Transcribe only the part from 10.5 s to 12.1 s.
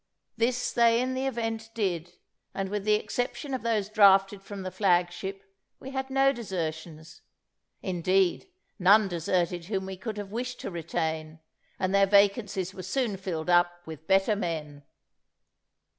to retain, and their